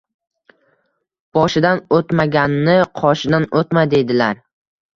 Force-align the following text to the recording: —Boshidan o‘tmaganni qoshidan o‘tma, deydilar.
—Boshidan 1.39 1.83
o‘tmaganni 1.99 2.77
qoshidan 3.03 3.49
o‘tma, 3.63 3.87
deydilar. 3.95 4.45